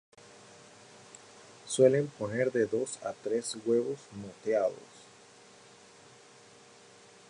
[1.67, 4.73] Suelen poner de dos a tres huevos moteados.